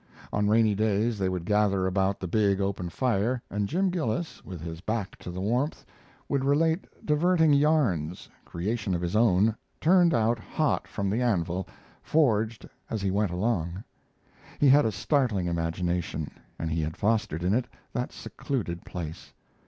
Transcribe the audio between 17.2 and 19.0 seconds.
it in that secluded